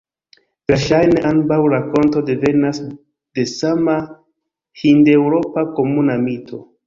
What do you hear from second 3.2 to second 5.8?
de sama hindeŭropa